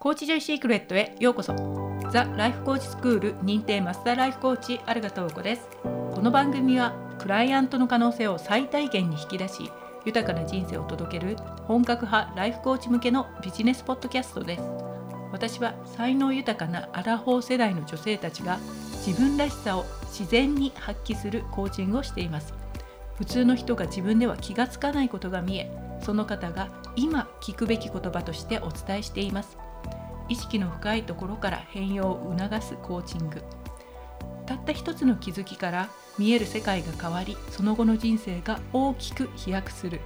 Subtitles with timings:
[0.00, 1.56] コーチジョイシークレットへようこそ。
[2.12, 5.68] ザ・ライフコーチスクール認定マスターライフコーチあるがとうこです。
[5.82, 9.72] この番組はクライアントの可能性を最大限に引き出し
[10.04, 11.34] 豊かな人生を届ける
[11.64, 14.62] 本格派ライフコーチ向けのビジネスポッドキャストです。
[15.32, 18.58] 私は才能豊かなアラフォー世代の女性たちが
[19.04, 22.54] 自分らしさを自然に発揮するコーチングをしています。
[23.16, 25.68] 普通の人が自分では気がつかないことが見え
[26.00, 29.58] その方が今聞くべき言葉としてお伝えしています。
[30.28, 33.42] 意識の深いところから変容を促すコーチング。
[34.46, 40.00] たった一つの気づきから見える世界が変わりその後の人生が大きく飛躍する。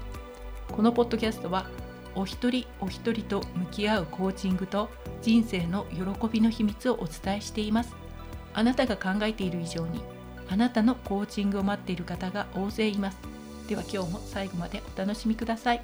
[0.71, 1.67] このポッドキャストは
[2.15, 4.89] お一人お一人と向き合うコーチングと
[5.23, 7.95] 人生の喜びの秘密をお伝えしています。
[8.55, 10.03] あなたが考えている以上に
[10.51, 13.19] あなたのコーチングを待っている方が大勢います。
[13.69, 15.83] では今日も最後までお楽しみください。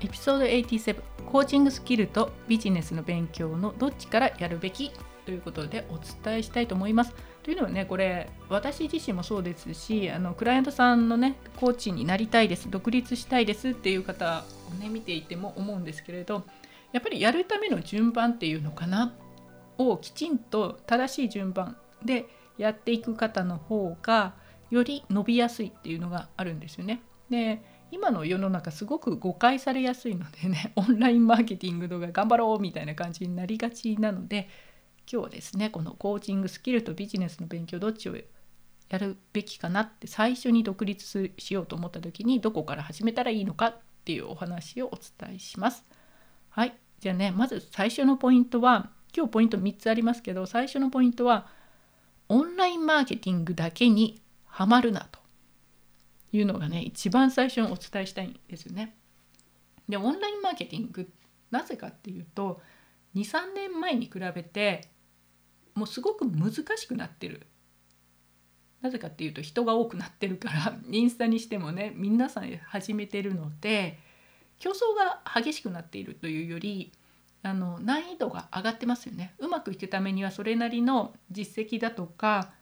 [0.00, 4.90] エピソード87コーチングスキルとビジネスの勉強のどっちからやるべき
[5.24, 7.14] ということでお伝えしたいと思います。
[7.42, 16.42] というのはねこれ私自身もそうですしあのクライアントさんのねコーチになりたいです独立したいですっていう方をね見ていても思うんですけれど
[16.92, 19.14] やっぱりやるための順番っていうのかな
[19.78, 22.26] をきちんと正しい順番で
[22.58, 24.34] やっていく方の方が
[24.70, 27.00] より伸びやすいっていうのがあるんですよね。
[27.30, 34.48] で今の世の中すごく誤解されやすいのでね オンラインマーケティングとか頑張ろうみたいな感じになりがちなので
[35.10, 45.84] 今日はですねこのコーチングスキルとビジネスの勉強どっちをやるべきかなって最初に独立しようと思った時にどこから始めたらいいのかっていうお話をお伝えします。
[46.50, 51.48] はいじゃあねまず最初のポイントは今日ポイント3つありますけど最初のポイントは
[52.28, 55.20] オンラインマーケティングだけにはまるなと
[56.32, 58.96] いうのがね一番最初にお伝えしたいんですよね。
[59.88, 61.08] でオンラインマーケティング
[61.50, 62.60] なぜかっていうと
[63.14, 64.88] 23年前に比べて
[65.74, 67.46] もうすごく難しくなってる。
[68.82, 73.98] なぜかっていうと人が多くなってるからインスタにしてもね皆さん始めてるので
[74.58, 76.92] 競争が激しくなっているというより
[77.42, 79.34] あの難易度が上がってますよね。
[79.38, 82.52] うまくいくためにはそれなりの実績だとか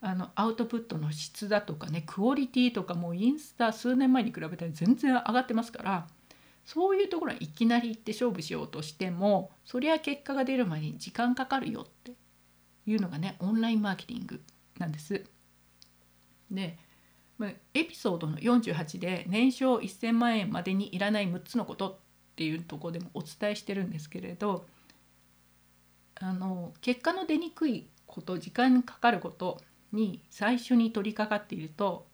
[0.00, 6.06] あのアウトプットの質だとかねクオリティとかもうインスタ数年前に比べたら全然上がってますから
[6.64, 12.12] そういうところはいきなり行って勝負しようとしてもそりゃ結果が出る前に時間かかるよって
[12.86, 14.40] いうのがねオンラインマーケティング
[14.78, 15.24] なんです。
[16.50, 16.78] で
[17.74, 21.96] エピソードの48で年商1,000万円までにいらない6つのことっ
[22.36, 24.66] ていうとこでもお伝えしてるんですけれど
[26.16, 29.60] あの結果の出にくいこと時間かかること
[29.92, 32.06] に最初に取り掛かっていると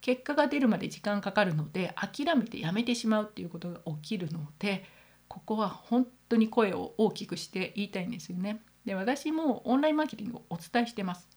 [0.00, 4.84] 結果が出るまで時間かかるので諦めてやめてしまうっていうことが起きるので
[5.28, 8.60] ここは本当に声を大きくして言いたいんですよね。
[8.84, 11.28] で私もオンラインマーケティングをお伝えしてます。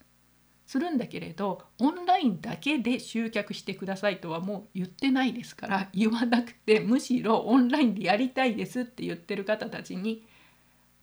[0.65, 10.25] するんだけれどオンラインだけで集客してくださいとはもう言ってないですから言わなくてむしろオンラインでやりたいですって言ってる方たちに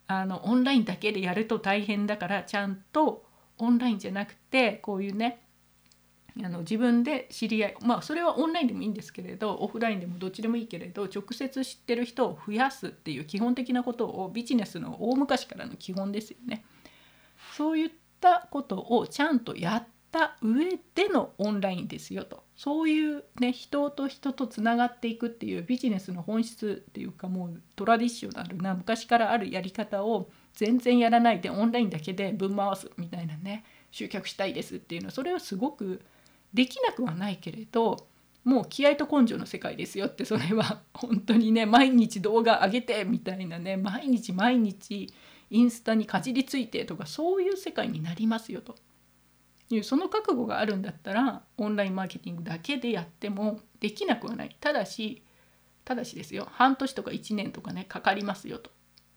[0.08, 3.24] あのオンラインだけでやると大変だからちゃんと
[3.58, 5.42] オンラインじゃなくてこういうね
[6.42, 16.64] あの自分で知り合いまあそれはオンラインでもいいんですけれどオフラインでもどっちでもいいけれど直接知ってる人を増やすっていう基本的なことをビジネスの大昔からの基本ですよね。
[17.56, 17.90] そういっ
[18.20, 36.00] たことをちゃんとやった上でのオンラインですよとそういうね人と人とつながっていくっていうビジネスの本質っていうかもうトラディショナルな昔からあるやり方を全然やらないでオンラインだけでぶん回すみたいなね集客したいですっていうのはそれはすごく
[36.52, 38.06] できなくはないけれど
[38.44, 45.12] もう気合と根性の世界ですよってそれは 本当にね毎日動画上げてみたいなね毎日毎日
[45.50, 48.74] インスタにかじりついてとかそういう世界になりますよと。
[49.70, 54.54] いうその覚悟があるんだったらオンラインマーケティングだけでやってもできなくはない。
[54.60, 55.22] ただし
[55.84, 56.46] ただしですよ。
[56.50, 58.70] 半年とか1年とかねかかりますよと。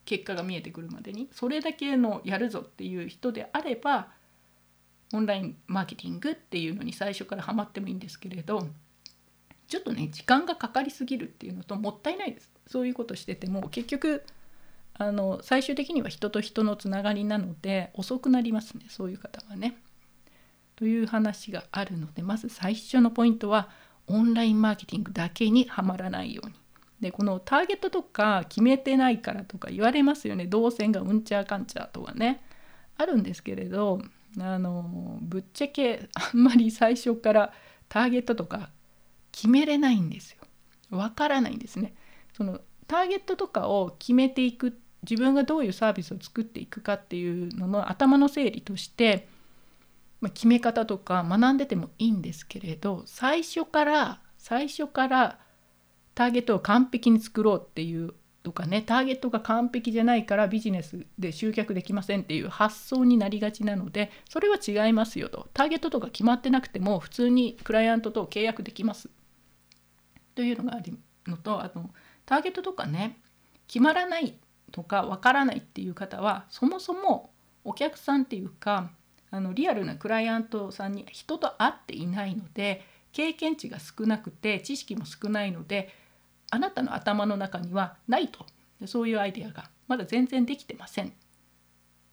[0.06, 4.08] 結果が見えてくるまでにそれだけのやるぞっていう人であれば
[5.14, 8.68] オンラインマーケティングっていうのに最初からハマってもいいんですけれど
[9.68, 14.24] ちょっとね時間がかかりすぎるっていうのともったいないですそういうことしてても結局
[14.98, 19.78] あの最終的には人と人のつながりなので遅くなりますねそういう方はね。
[20.76, 23.70] という話があるのでまず最初のポイントは
[24.08, 26.54] オンラインマーケティングだけにはまらないように。
[27.00, 30.46] でこのターゲットとか決めてないからとか言われますよね。
[30.46, 32.42] 動線がうんちゃかんちゃとかね。
[32.98, 34.02] あるんですけれど
[34.40, 37.54] あのぶっちゃけ あんまり最初から
[37.90, 38.70] ターゲットとか
[39.32, 40.40] 決めれないんですよ。
[40.98, 41.94] わからないんですね。
[42.34, 49.28] そのターゲットとかを決めていく自分がどういうサービスを作っていくかっていうのの頭の整理として、
[50.20, 55.40] まあ、決め方とか学んでてもいいんですけれど最初から最初から
[56.16, 58.14] ターゲットを完璧に作ろうっていう
[58.46, 65.50] とかねターゲットが完璧じゃないからビジネスで集客できませんっていう発想になりがちなのでそれは違いますよと。
[65.54, 69.10] ターゲットとか決まってなくても普通にクライアントと契約できます。
[70.36, 70.98] というのがある
[71.28, 71.90] のとあの
[72.26, 73.18] ターゲットとかね
[73.68, 74.38] 決まらない
[74.72, 77.32] とかわからないっていう方はそもそも
[77.64, 78.90] お客さんっていうか
[79.32, 85.90] あのリアルなクライアントさんに人と会っていないので経験値が少なくて知識も少ないので
[86.56, 88.46] あなたの頭の中にはないと。
[88.86, 91.12] そういうアイデアがまだ全然できてません。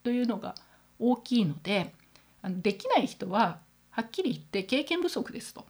[0.02, 0.56] というのが
[0.98, 1.94] 大きいので
[2.42, 3.60] あのできない人は
[3.90, 5.64] はっきり言って経験不足ですと。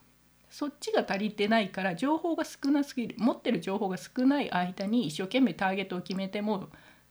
[0.48, 6.68] そっちが足りてないから情報が少なすぎる持ってる情報が少ない間に一生懸命ターゲットを決めても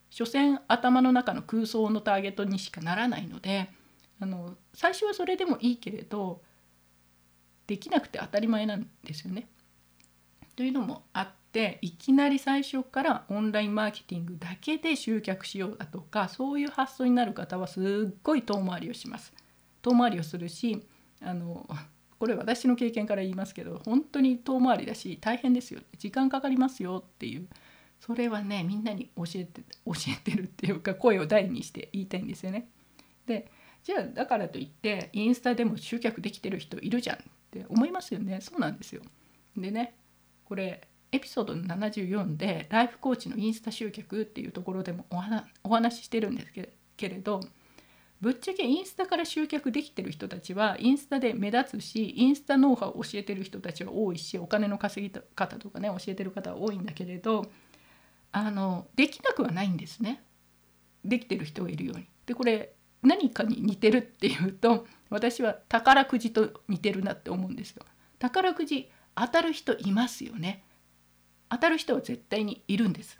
[0.09, 3.69] 所詮頭の中の空想のターゲットにしかならないので
[4.19, 6.41] あの最初はそれでもいいけれど
[7.65, 9.47] できなくて当たり前なんですよね。
[10.55, 19.33] というのもあっていきなり最初からオンラインマーケティングだけで集客しようだとかそういう発想になる方はすっごい遠回りをします。
[19.81, 20.81] 遠回りをするし
[21.21, 21.67] あの
[22.19, 27.47] これ私の経験から言いますけど本当に遠回りだし大変ですよ時間かかりますよっていう
[27.99, 32.67] それはねみんなに教えて教えてるっていうか声を大にして言いたいんですよね。
[33.25, 33.49] で
[33.83, 37.19] じゃあだからといってインスタでも集客できてる人いるじゃんっ
[37.49, 39.01] て思いますよねそうなんですよ。
[39.57, 39.95] でね
[40.45, 45.05] これエピソード74でライフコーチのインスタ集客っていうところでも
[45.63, 46.51] お話ししてるんです
[46.95, 47.41] けれど
[48.21, 57.51] ぶっちゃけインスタから集客できてる人たちはインスタで目立つしインスタノウハウを教えてる人たちは多いしお金の稼ぎ方とかね教えてる方は多いんだけれど
[58.31, 60.23] あのできなくはないんですね
[61.03, 62.07] できてる人がいるように。
[62.27, 67.83] でこれ何かに似てるっていうと私は宝くじと似てるなって思うんですよ。
[68.19, 70.63] 宝くじ当たる人いますよね
[71.51, 73.19] 当たる人は絶対にいるんです。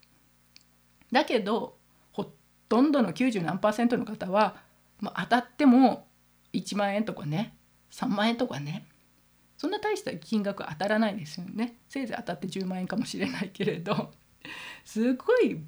[1.11, 1.77] だけど
[2.13, 2.31] ほ
[2.69, 4.55] とんどの90何パーセントの方は、
[5.01, 6.07] まあ、当たっても
[6.53, 7.53] 1万円とかね
[7.91, 8.87] 3万円とかね
[9.57, 11.75] そんな大した金額当たらないですよね。
[11.89, 14.11] せいぜい当たって10万円かもしれないけれど
[14.85, 15.59] すごい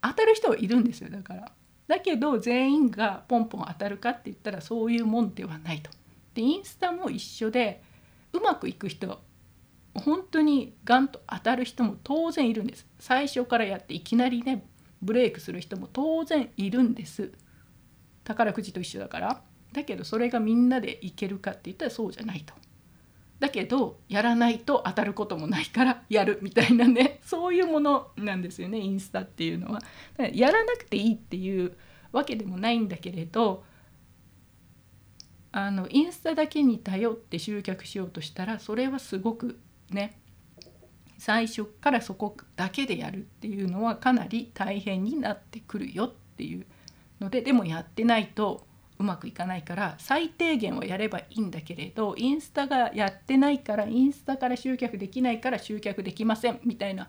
[0.00, 1.10] 当たる人はいるんですよ。
[1.10, 1.52] だから
[1.86, 5.90] だけど全員がポンポン当たるかって言ったらそういうもんではないと。
[6.32, 7.82] でインスタも一緒で
[8.32, 9.20] うまくいく人
[9.94, 12.86] 本当にガンと当たる人も当然いるんです。
[12.98, 14.64] 最初からやっていきなりね
[15.02, 17.32] ブレイクする人も当然いるんです。
[18.24, 19.42] 宝くじと一緒だから。
[19.72, 22.54] だけどそれがみんなでいけるかって言ったらそうじゃないと。
[23.38, 27.20] だけどやらないと当たることもないからやるみたいなね。
[27.22, 29.80] そういうものなんですよねインスタっていうのは。
[30.32, 31.76] やらなくていいっていう
[32.12, 33.64] わけでもないんだけれど
[35.52, 39.58] あのインスタだけに頼って集客しようとしたらそれはすごく
[39.90, 40.18] ね
[41.18, 46.66] 最初からそこだけでやるっていうのはかなり大変になってくるよっていう
[47.20, 48.66] のででもやってないと
[48.98, 57.08] うまくいかないから最低限はやればいいんだけれどインスタがやってないからインスタから集客できないから集客できませんみたいな、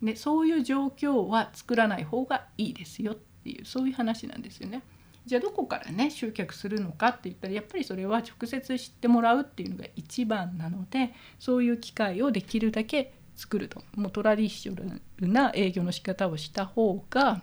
[0.00, 4.82] ね、そういう状況は作らない方がいいですよっていうそういう話なんですよね。
[5.26, 17.42] じゃあどこからね集客するのかって言ったらやっぱりそれは直接知ってもらうっていうのが一番なのでそういう機会をできるだけ作るともうトラディショナルな営業の仕方をした方が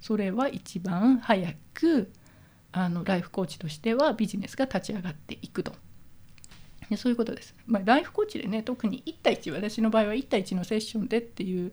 [0.00, 2.12] それは一番早く
[2.70, 5.72] あのライフコーチとしてはビジネスが立ち上がっていくと。
[6.88, 7.54] でそういうことです。
[7.66, 11.72] まあ、ライフコーチでね特に1対1私の場合は1対1のセッションでっていう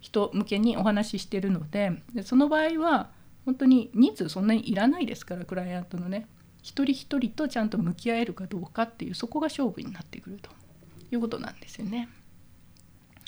[0.00, 3.10] 人向けにお話ししてるのででその場合は
[3.46, 6.26] 本当に人数そんなにいらないですからクライアントのね
[6.62, 10.50] 一人一人とちゃんと向き合えるかどうかっていうそこが勝負になってくると
[11.12, 12.08] いうことなんですよね。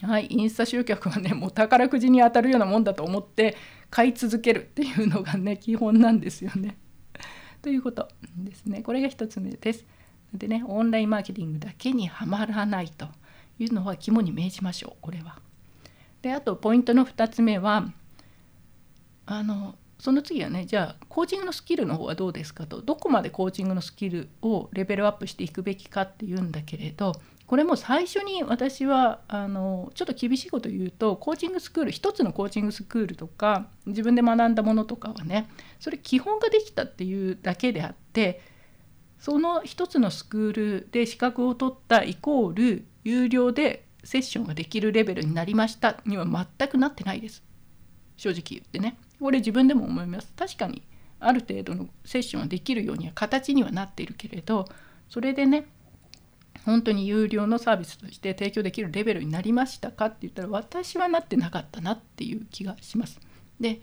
[0.02, 3.56] はい、インスタ集客はね もう宝くじに当たるようなもんだと思って
[3.90, 6.76] 買い続けるっていうのがね基本なんですよね。
[7.62, 9.86] ということですねこれが1つ目です。
[10.34, 13.08] でねオンラインマーケティングだけにはまらないと
[13.60, 15.40] いうのは肝に銘じましょうこれは。
[16.22, 17.92] であとポイントの2つ目は
[19.26, 27.12] あのその次はねじゃあコーチングのスキルの方はどうですかとどこまでコーチングのスキルをレベルアップしていくべきかっていうんだけれど
[27.46, 35.48] これも最初に私はあのちょっと厳しいこと言うとコーチングスクール一つのコーチングスクールとか自分で学んだものとかはね
[35.80, 38.40] それ基本ができたっていうだけであって
[39.18, 47.42] その一つのスクールで資格を取ったイコール有料でセッションができるレベルになりましたには全くなってないです。
[48.16, 50.82] 正直言ってねこれ自分でも思います確かに
[51.20, 54.66] ある程度のセッションはできるようには形にはなっているけれど
[55.08, 55.66] それでね
[56.64, 63.18] 本当に有料のサービスとして提供できるレベルになりましたかって言ったら私はなってなかったなっていう気がします。
[63.58, 63.80] で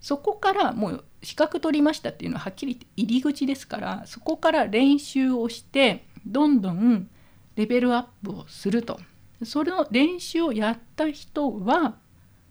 [0.00, 7.08] そこからもう資格取りましたっていうのははっきり言って入り口ですからそこから練習をしてどんどん
[7.54, 8.98] レベルアップをすると
[9.44, 11.96] それの練習をやった人は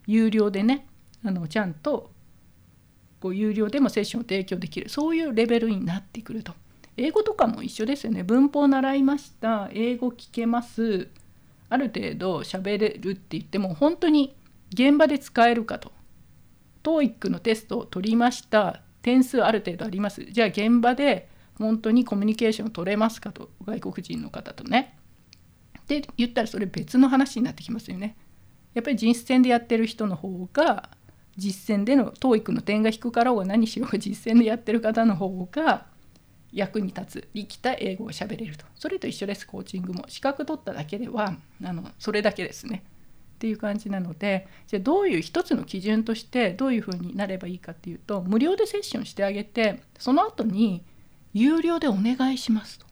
[0.08, 0.88] 有料でね
[1.24, 2.12] あのちゃんと
[3.20, 4.90] こう有料でもセッションを提供できる。
[4.90, 6.54] そういうレベルになってくると。
[6.98, 8.24] 英語とかも一緒ですよね。
[8.24, 9.70] 文法習いました。
[9.72, 11.08] 英語聞けます。
[11.70, 14.36] ある程度喋れるって言っても本当に
[14.74, 15.92] 現場で使えるかと。
[16.84, 18.82] TOEIC のテストを取りました。
[19.02, 20.26] 点数ある程度あります。
[20.26, 23.52] じゃあ現場で本当にコミュニケーションを取れますかと。
[23.66, 24.98] 外国人の方とね。
[25.80, 28.18] って言ったらそれ別の話になってきますよね。
[28.74, 30.90] やっぱり実践でやってる人の方が
[31.42, 35.88] 実践での TOEIC の点が低かろうが何しよう実践でやってる方の方が
[36.54, 38.66] 役に立つ生きた英語を喋れると。
[38.76, 42.84] それと一緒ですコーチングも資格取っただけではあのそれだけですね。
[43.36, 50.84] っていう感じなのでじゃあどういう一つの基準としてどういうふうになればいいかっていうと無料でセッションしてあげてその後に
[51.34, 52.86] 有料でお願いしますと。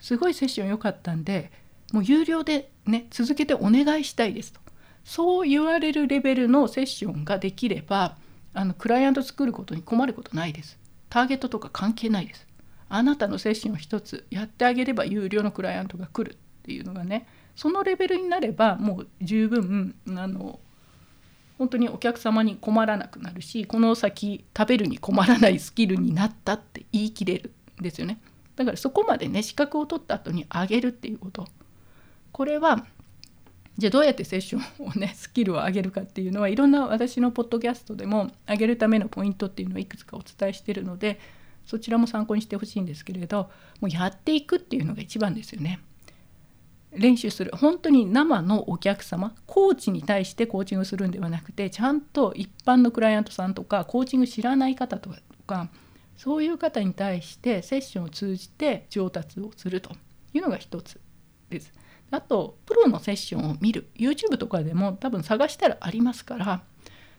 [0.00, 1.52] すごいセッション良かったんで
[1.92, 4.63] もう有料でね続けてお願いしたいですと。
[5.04, 8.16] そう言われるレベルのセッションができれば
[8.54, 10.78] あのクライアント作ることに困ることないです。
[11.10, 12.46] ターゲットとか関係ないです。
[12.88, 20.60] あなたのセッションを一つやってあげれば有料のクライアントが来るっていうのがねそのレベルになればもう十分あの
[21.58, 28.18] 本当にお客様に困らなくなるしこの先食べるに困らないスキルになったって言い切れるんですよね。
[28.56, 31.46] だからそこまでね資格を取った後に上げるっていうこと。
[32.32, 32.84] これは
[33.76, 41.18] じゃあどうやってセッションをね スキルを上げるかっていうのはいろんな私のポッドキャストでも上げるためのポイントっていうのをいくつかお伝えしてるので
[41.66, 43.50] そちらも参考にしてほしいんですけれど
[43.80, 45.80] もうやっていくっていうのが一番ですよね。
[46.92, 55.10] 練習する本当に生のお客様コーチに対してコーチングするんではなくてちゃんと一般のクライアントさんとかコーチング知らない方と
[55.44, 55.68] か
[56.16, 59.90] そういう方に対してセッションを通じて上達をすると
[60.32, 61.00] いうのが一つ
[61.50, 61.72] です。
[62.14, 63.88] あとプロのセッションを見る。
[63.96, 66.62] YouTube とかでも多分探したらありますから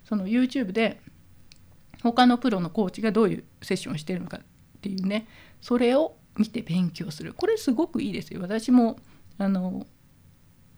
[0.04, 1.02] その YouTube で
[2.04, 4.42] 他のプロのコーチがどういうセッションをしてるのかっ
[4.82, 5.28] ていうね
[5.62, 7.34] それを見て勉強する。
[7.34, 8.42] これすごくいいですよ。
[8.42, 9.00] 私も
[9.38, 9.86] あの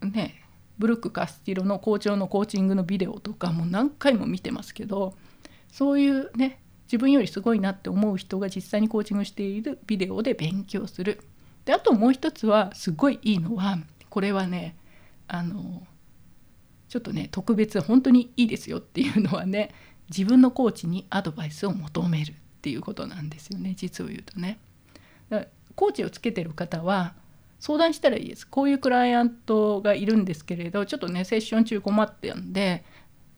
[0.02, 0.42] ね
[0.78, 5.16] ブルック・カスティロの校長のコーチングのビデオとかも何回も見てますけど
[5.72, 11.20] そういうね自分よりすごいなって思う人が実際にコーチングしているビデオで勉強する。
[11.66, 13.78] であともう一つはすごいいいのは
[14.10, 14.76] これはね
[15.28, 15.84] あの
[16.90, 19.72] ちょっとね特別本当にいいですよっていうのはね
[20.10, 24.60] 自分のコーチにアドバイスを求めるっていうことなんですよね実を言うとね。
[25.76, 27.14] コーチをつけてる方は
[27.60, 32.84] 相談したらいいですこういうクライアントがいるんですけれどちょっとねセッション中困ってんで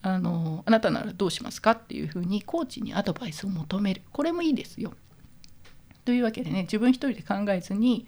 [0.01, 4.93] あのあなたならどうしますかっていうふうにコーチにアドバイスを求めるこれもいいですよ。
[6.05, 8.07] というわけでね自分一人で考えずに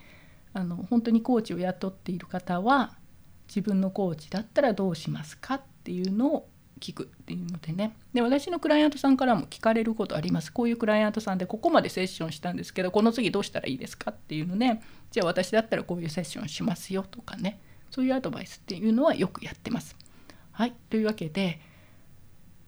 [0.53, 2.96] あの本当にコーチを雇っている方は
[3.48, 7.96] 自分のコーチだったらどうしますかっていうのを聞くっていうのでね。
[8.13, 10.51] で私のクライアントさんからも聞かれることあります。
[10.51, 14.81] こういうクライアントさんでここまでセッションしたんですけどこの次どうしたらいいですかっていうので
[15.12, 17.62] じゃあ私だったらこういうセッションしますよとかね。
[17.91, 19.96] そういうアドバイスっていうのはよくやってます。
[20.51, 20.74] はい。
[20.89, 21.60] というわけで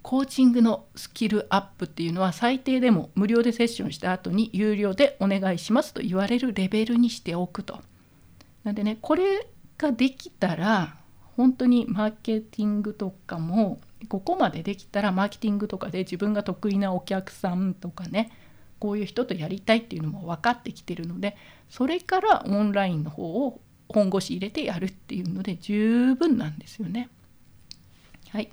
[0.04, 7.82] コーチングのスキルアップっていうのは最低でも無料でセッションした後に有料でお願いしますと言われるレベルにしておくと。
[8.66, 10.98] なんでねこれができたら
[11.38, 13.80] 本当にマーケティングとかも
[14.10, 18.32] ここまでできたらマーケティングとかで自分が得意なお客さんとかね
[18.80, 21.38] こういう人とやりたいっていうのも分かってきてるので
[21.70, 27.10] それからオンラインの方を本腰入れてやるっていうので十分なんですよね。
[28.30, 28.52] はい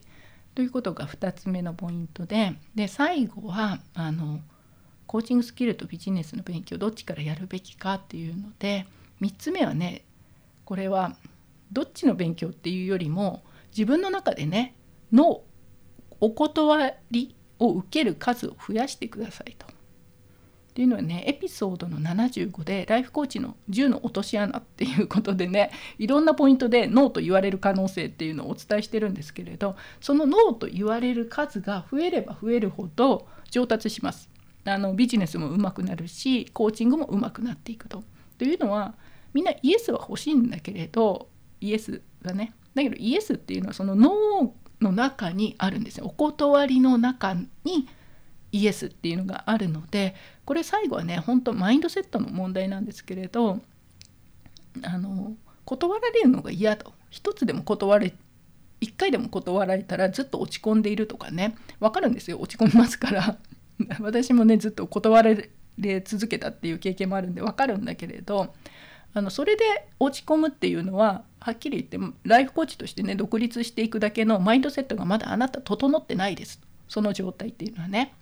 [0.60, 4.40] ということが2つ目のポイントでで最後はあの
[5.06, 8.86] コーチングスキルとビジネスの勉強どっちからやるべきかっていうので
[9.22, 10.04] 3つ目はね
[10.66, 11.16] これは
[11.72, 14.74] どっちの勉強っていうよりも自分の中でね
[15.10, 15.40] の
[16.20, 19.66] お断りを受ける数を増やしてくださいと。
[20.70, 34.30] っていうのはねエピソードの75でライフコーチの10の落とし穴っていうことでねいろんなポイントでノーと言われる可能性っていうのをお伝えしてるんですけれどそのノーと言われる数が増えれば増えるほど上達します。
[34.64, 38.04] あのビジネスも上手くなるしコーチングも上手くなっていくと。
[38.38, 38.94] というのは
[39.34, 41.28] みんなイエスは欲しいんだけれど
[41.60, 47.88] イエスがねだけどイエスっていうのはそのノーの中にあるんですよお断りの中に
[48.52, 50.14] イエスっていうのがあるので
[50.50, 53.60] これ最後はね本当マインドセットの問題なんですけれど
[54.82, 56.92] あの断られるのが嫌と。
[57.08, 58.12] 一つでも断れ
[58.80, 61.54] 一回でも断られたらずっと落ち込んでいるとかね。
[61.78, 62.40] 分かるんですよ。
[62.40, 63.38] 落ち込みますから。
[64.00, 68.52] 私もねずっと断られ続けたっていう経験もあるんで分かるんだけれど
[69.14, 69.62] あのそれで
[70.00, 76.60] 落ち込むっていうのははっきり言ってライフコーチとしてね独立していくだけのマインドセットがまだあなた整ってないです。
[76.88, 78.14] その状態っていうのはね。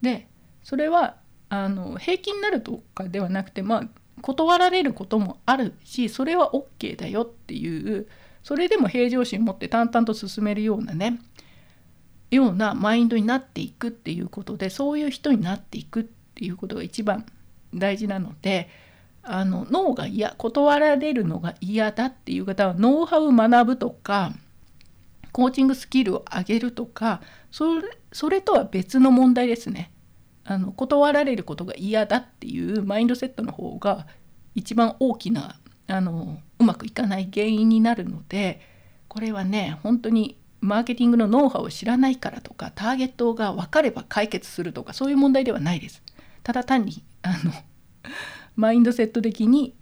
[0.00, 0.26] で
[0.64, 1.20] それは
[1.52, 3.88] あの平気になるとかではなくてまあ
[4.22, 8.08] 断られることもあるしそれは OK だよっていう
[8.42, 11.20] それでも平常心持って淡々と進めるようなね
[12.30, 17.26] ようなマインドになっていくっていうことでそういう人になっていくっていうことが一番
[17.74, 18.70] 大事なので
[19.22, 24.32] あの脳が嫌断られるのが嫌だっていう方はノウハウ学ぶとか
[25.32, 29.91] コーチングスキルを上げるとかそれそれとは別の問題ですね。
[30.44, 34.06] あの断られることが嫌だっていうマインドセットの方が
[34.54, 35.56] 一番大きな
[35.86, 38.60] あのうまくいかない原因になるので
[39.08, 46.02] これはね本当にマーケティングのノウハウを知らないからとかターゲットが分かれば解決するとかそういう問題ではないです。
[46.42, 47.52] ただ単にあの
[48.56, 49.74] マインドセット的に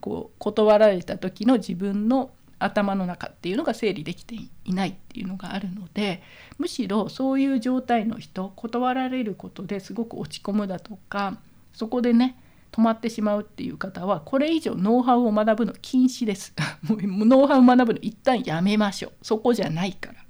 [0.00, 2.30] こう断られた時の自分の
[2.60, 6.22] 頭の中っていうのが整理できていないっていうのがあるので
[6.58, 11.38] むしろそういう状態の人断られることですごく落ち込むだとか
[11.72, 12.36] そこでね
[12.72, 16.54] 止まってしまうっていう方はこれ以上ノウハウを学ぶの禁止です。
[16.86, 19.12] もうノウハウを学ぶの一旦やめましょう。
[19.22, 20.24] そこじゃないから、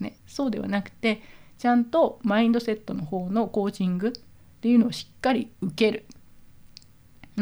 [0.00, 1.22] ね、そうではなくて
[1.56, 4.12] ちゃんとマインドセットの方のコーチングっ
[4.60, 6.06] ていうのをしっかり受ける。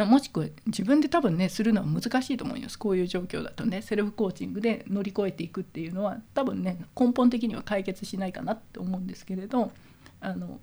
[0.05, 2.79] もしくは自分で多分ねするのは難しいと思います。
[2.79, 3.83] こういう状況だとね。
[3.83, 9.73] セルフコーチングで乗り越えていくっていうのは多分ね根本的には解決しないかなって思うんですけれど
[10.21, 10.61] あの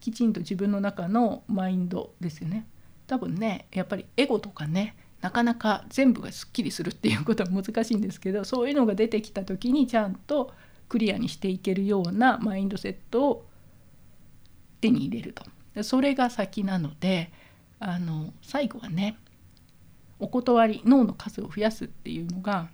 [0.00, 2.66] きちんと自分の中のマインドですよね。
[3.06, 10.52] 多分ねやっぱりエゴとかねなかなか全部がすっきりするっていうことは難しいんですけどそういうのが出てきた時にちゃんと
[10.88, 13.46] クリアにしていけるようなマインドセットを
[14.80, 15.44] 手に入れると。
[15.82, 17.32] それが先なので
[17.80, 19.16] あの最後はね
[20.18, 22.68] お断り脳の数を増やすっていうのが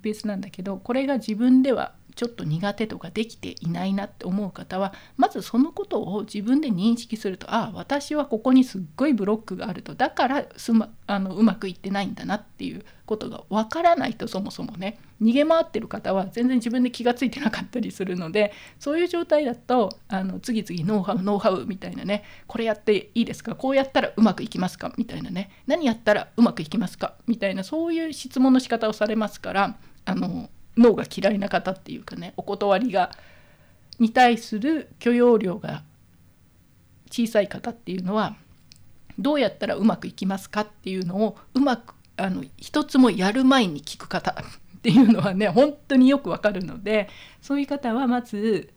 [0.00, 9.94] ベースなんだけどこれが自分ではちょっと苦手とかできていないなって思う方はまずそのことを自分で認識するとああ私はここにすっごいブロックがあると。
[9.94, 14.98] だからす、ま、あのうまくいってないんだなっていうことがわからないとそもそもね。
[15.22, 22.24] 逃げ回ってる方は全然自分で気が付いてなかったりするのでそういう状態だとあの次々ノウハウノウハウみたいなね。
[22.46, 23.54] これやっていいですか？
[23.54, 24.92] こうやったらうまくいきますか？
[24.96, 25.50] みたいなね。
[25.66, 27.14] 何やったらうまくいきますか？
[27.26, 33.10] みたいなそういう質問の仕方をされますからあの脳が嫌いな方っていうかねお断りが
[33.98, 35.84] に対する許容量が
[37.10, 38.36] 小さい方っていうのは
[39.18, 47.08] どうやったらうまくいきますかっていうのをうまくあの一つもやる前に聞く方っていうのはね本当によくわかるので
[47.40, 48.70] そういう方はまず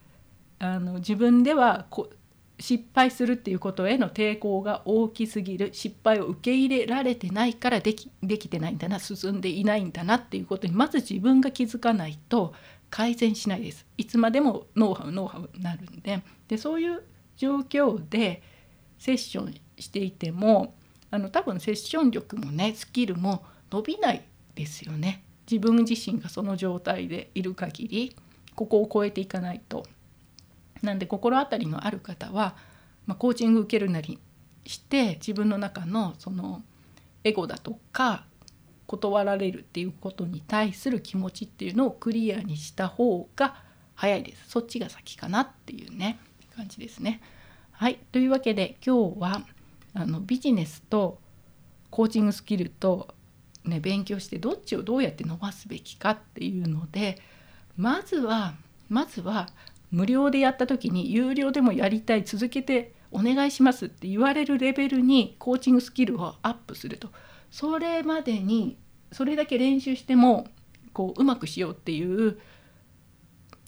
[0.60, 2.10] あの自分ではこ
[2.60, 12.54] 失敗するっていうことへの抵抗が大きすぎる失敗を受け入れられてないからできできてないんだな進んでいないんだなっていうことにまず自分が気づかないと
[12.90, 13.86] 改善しないです。
[13.98, 17.04] いつまでもノウハウノウハウになるんででそういう
[17.36, 18.42] 状況で
[18.98, 20.74] セッションしていても
[21.12, 24.24] あの多分セッション力もねスキルも伸びない
[24.56, 25.24] ですよね。
[25.50, 28.16] 自分自身がその状態でいる限り
[28.56, 29.86] ここを超えていかないと。
[30.82, 32.56] なんで心当たりのある方は、
[33.06, 34.20] まあ、コーチング受けるなり
[34.66, 36.64] して自分の中のその
[37.24, 38.26] エゴだとか
[38.86, 43.56] 断られるっていうことに対する気持ちっていうのをクリアにした方が
[43.96, 46.20] 早いですそっちが先かなっていうね
[46.56, 47.22] 感じですね。
[47.72, 49.42] はいというわけで今日は
[49.94, 51.20] あのビジネスと
[51.90, 53.14] コーチングスキルと、
[53.66, 57.22] ね、勉強してどっちをどうやって伸ばすべきかっていうので
[57.76, 58.56] まずは
[58.90, 59.48] まずは
[59.92, 67.10] 無料でやった時に有料でもやりたい続けてお願いしますって言われるレベルにコーチングスキルをアップすると。
[67.50, 68.78] それまでに
[69.12, 70.48] それだけ練習しても
[70.94, 72.38] こううまくしようっていう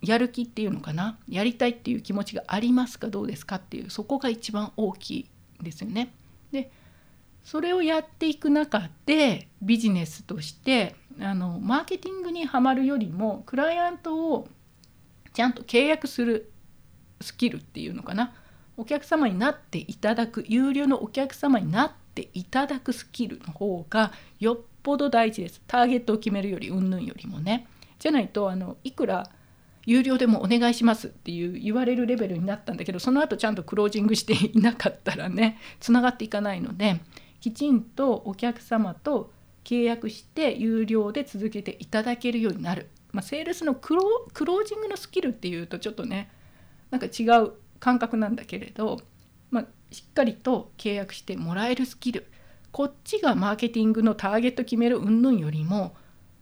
[0.02, 1.18] やる気っていうのかな？
[1.30, 3.08] やりたいっていう気持ちがありますか？
[3.08, 5.30] どうですかっていうそこが一番大きい
[5.62, 6.14] ですよね。
[6.52, 6.72] で
[7.44, 14.50] それをやっていく中でビジネスとしてあのマーケティングにはまるよりもクライアントを
[15.34, 16.52] ちゃんと契約する
[17.22, 18.34] スキルっていうのかな？
[18.78, 25.62] お客様になっていただく有料のお客様になっていただくスキルの方がよっぽど大事です。
[25.68, 27.68] ターゲットを決めるよりうんぬんよりもね。
[28.00, 29.30] じゃないとあのいくら
[29.86, 37.02] 有料でもお願いしますっていう言われるレベルになったんだけどその後ちゃんとクロージングしていなかったらねつながっていかないので
[37.42, 39.32] きちんとお客様と
[39.64, 44.02] 契約して有料で続けていただけるようになる、まあ、セールスのクロ
[44.34, 46.30] クロージングのスキルっていうとちょっとね
[46.92, 49.00] なんか違う感覚なんだけれど、
[49.52, 52.28] まあ、しっかりと契約してもらえるスキル
[52.72, 55.96] こっちがマーケティングのターゲット決める云々よりも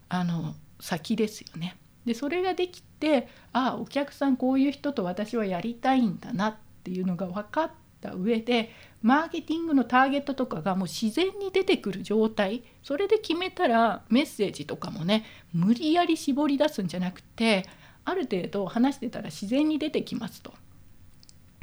[0.10, 1.78] あの先ですよね。
[2.06, 17.66] でそれができてああお客さんこういう人と私はやりたいんだなっていうのが分かった上でマーケティングのターゲットとかがもう自然に出てくる状態それで決めたらメッセージとかもね無理やり絞り出すんじゃなくて
[18.06, 20.54] ある程度話してたら自然に出てきますと。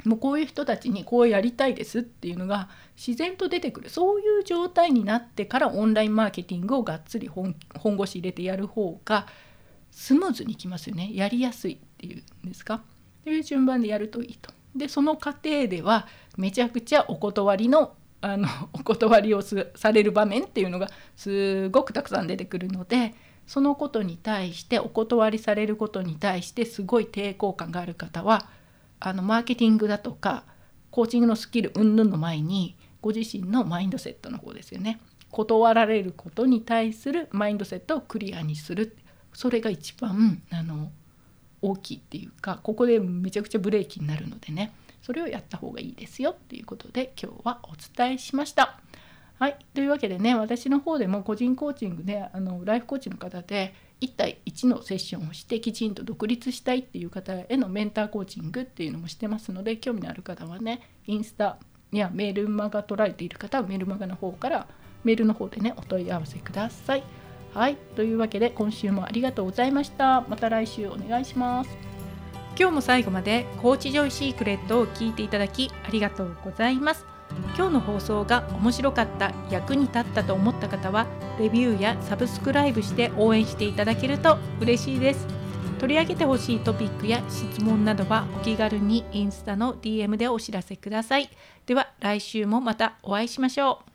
[0.05, 7.55] もうこういう人たちにこうやりたいですっていうのが自然と出てくるそういう状態になってからオンラインマーケティングをがっつり本
[7.97, 9.25] 腰入れてやる方が
[9.89, 12.83] スムーズにいきますよねやりやすいっていうんですか
[13.23, 14.53] という順番でやるといいと。
[14.75, 16.07] でその過程では
[16.37, 23.13] めちゃくちゃお断りのあの お断りをされる場面っていうのがすごくたくさん出てくるので
[23.45, 28.49] そのことに対してお断りされることに対してすごい抵抗感がある方は
[28.99, 30.45] あのマーケティングだとか
[30.89, 34.99] コーチングのスキル云々の前にご自身のマインドセットの方ですよね。
[35.29, 38.97] 断られることに対するマインドセットをクリアにする。
[39.33, 40.91] それが一番あの
[41.65, 48.79] 大きいっていうかここでめちゃくちゃブレーキになるのでねそれをやった方がいいですよっていうことで今日はお伝えしました。
[49.37, 61.57] はい、というわけでね私の方でも個人コーチングであのライフコーチの方で1対1のセッションをしてきちんと独立したいっていう方へのメンターコーチングっていうのもしてますので興味のある方はねインスタ
[61.91, 64.67] やメールマガ取られている方はメールマガの方から
[65.03, 67.24] メールの方でねお問い合わせください。
[67.55, 70.21] はい、というわけで今週もありがとうございました。
[70.27, 71.69] また来週お願いします。
[72.59, 77.05] 今日も最後までコーチジョイシークレットを聞いていただきありがとうございます。
[77.55, 81.07] 今日の放送が面白かった役に立ったと思った方は
[81.39, 85.27] レビューやサブスクライブして応援していただけると嬉しいです
[85.79, 91.29] 取り上げてほしいトピックや質問などはお気軽にインスタの DM でお知らせください
[91.65, 93.94] では来週もまたお会いしましょう